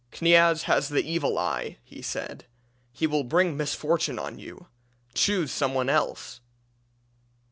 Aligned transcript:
'Kniaz 0.11 0.63
has 0.63 0.89
the 0.89 1.03
evil 1.07 1.37
eye,' 1.37 1.77
he 1.83 2.01
said; 2.01 2.45
'he 2.91 3.05
will 3.05 3.23
bring 3.23 3.55
misfortune 3.55 4.17
on 4.17 4.39
you. 4.39 4.65
Choose 5.13 5.51
some 5.51 5.75
one 5.75 5.89
else.' 5.89 6.39